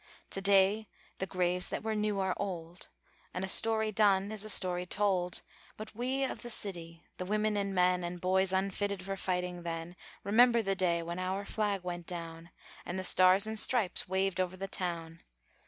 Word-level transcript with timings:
To 0.31 0.41
day 0.41 0.87
the 1.19 1.27
graves 1.27 1.69
that 1.69 1.83
were 1.83 1.93
new 1.93 2.19
are 2.19 2.33
old, 2.37 2.89
And 3.35 3.45
a 3.45 3.47
story 3.47 3.91
done 3.91 4.31
is 4.31 4.43
a 4.43 4.49
story 4.49 4.87
told; 4.87 5.43
But 5.77 5.93
we 5.93 6.23
of 6.23 6.41
the 6.41 6.49
city, 6.49 7.03
the 7.17 7.25
women 7.25 7.55
and 7.55 7.75
men, 7.75 8.03
And 8.03 8.19
boys 8.19 8.51
unfitted 8.51 9.03
for 9.05 9.15
fighting 9.15 9.61
then, 9.61 9.95
Remember 10.23 10.63
the 10.63 10.73
day 10.73 11.03
when 11.03 11.19
our 11.19 11.45
flag 11.45 11.83
went 11.83 12.07
down, 12.07 12.49
And 12.83 12.97
the 12.97 13.03
stars 13.03 13.45
and 13.45 13.59
stripes 13.59 14.07
waved 14.07 14.39
over 14.39 14.57
the 14.57 14.67
town. 14.67 15.21